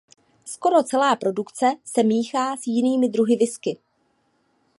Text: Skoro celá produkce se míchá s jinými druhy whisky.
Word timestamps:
Skoro 0.45 0.83
celá 0.83 1.15
produkce 1.15 1.71
se 1.85 2.03
míchá 2.03 2.57
s 2.57 2.67
jinými 2.67 3.09
druhy 3.09 3.35
whisky. 3.35 3.77